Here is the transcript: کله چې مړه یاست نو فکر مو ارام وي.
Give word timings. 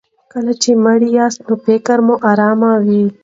کله 0.31 0.53
چې 0.61 0.71
مړه 0.83 1.07
یاست 1.17 1.41
نو 1.47 1.55
فکر 1.65 1.97
مو 2.05 2.15
ارام 2.31 2.59
وي. 2.85 3.03